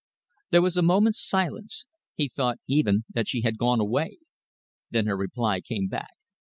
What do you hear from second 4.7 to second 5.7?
Then her reply